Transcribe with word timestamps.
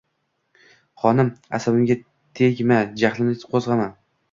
—Xonim, 1.01 1.29
asabimga 1.59 1.99
teg'ma, 2.41 2.81
jahlimni 3.05 3.39
qo'zg'ama! 3.55 3.91